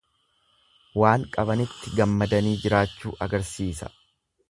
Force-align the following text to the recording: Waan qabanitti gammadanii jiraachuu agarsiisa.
Waan 1.01 1.27
qabanitti 1.37 1.93
gammadanii 2.01 2.57
jiraachuu 2.67 3.17
agarsiisa. 3.27 3.97